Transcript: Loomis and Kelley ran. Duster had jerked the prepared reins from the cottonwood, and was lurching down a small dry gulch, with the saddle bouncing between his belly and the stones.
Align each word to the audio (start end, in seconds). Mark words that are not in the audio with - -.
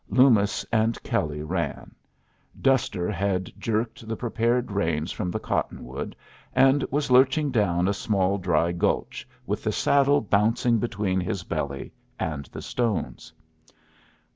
Loomis 0.09 0.65
and 0.71 0.97
Kelley 1.03 1.43
ran. 1.43 1.93
Duster 2.59 3.11
had 3.11 3.51
jerked 3.59 4.07
the 4.07 4.15
prepared 4.15 4.71
reins 4.71 5.11
from 5.11 5.29
the 5.29 5.37
cottonwood, 5.39 6.15
and 6.55 6.81
was 6.89 7.11
lurching 7.11 7.51
down 7.51 7.87
a 7.87 7.93
small 7.93 8.39
dry 8.39 8.71
gulch, 8.71 9.27
with 9.45 9.63
the 9.63 9.71
saddle 9.71 10.19
bouncing 10.19 10.79
between 10.79 11.19
his 11.21 11.43
belly 11.43 11.93
and 12.19 12.45
the 12.45 12.63
stones. 12.63 13.31